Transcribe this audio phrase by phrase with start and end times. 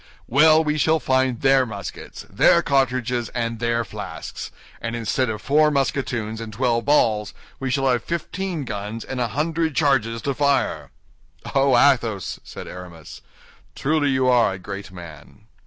[0.25, 4.49] "Well, we shall find their muskets, their cartridges, and their flasks;
[4.81, 9.27] and instead of four musketoons and twelve balls, we shall have fifteen guns and a
[9.27, 10.89] hundred charges to fire."
[11.53, 13.21] "Oh, Athos!" said Aramis,
[13.75, 15.45] "truly you are a great man."